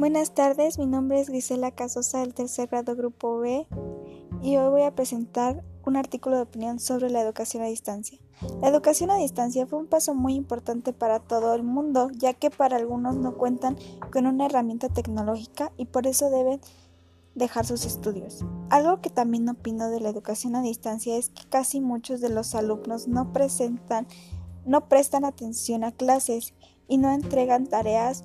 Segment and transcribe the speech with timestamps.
[0.00, 3.66] Buenas tardes, mi nombre es Gisela Casosa del tercer grado Grupo B
[4.40, 8.18] y hoy voy a presentar un artículo de opinión sobre la educación a distancia.
[8.62, 12.48] La educación a distancia fue un paso muy importante para todo el mundo, ya que
[12.48, 13.76] para algunos no cuentan
[14.10, 16.62] con una herramienta tecnológica y por eso deben
[17.34, 18.42] dejar sus estudios.
[18.70, 22.54] Algo que también opino de la educación a distancia es que casi muchos de los
[22.54, 24.06] alumnos no presentan
[24.64, 26.54] no prestan atención a clases
[26.88, 28.24] y no entregan tareas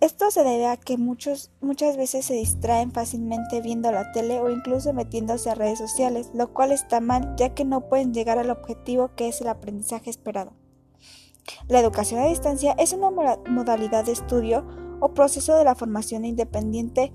[0.00, 4.48] esto se debe a que muchos, muchas veces se distraen fácilmente viendo la tele o
[4.48, 8.50] incluso metiéndose a redes sociales, lo cual está mal ya que no pueden llegar al
[8.50, 10.52] objetivo que es el aprendizaje esperado.
[11.66, 14.66] La educación a distancia es una modalidad de estudio
[15.00, 17.12] o proceso de la formación independiente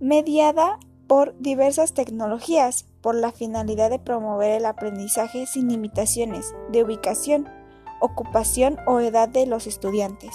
[0.00, 7.48] mediada por diversas tecnologías por la finalidad de promover el aprendizaje sin limitaciones de ubicación,
[8.00, 10.34] ocupación o edad de los estudiantes.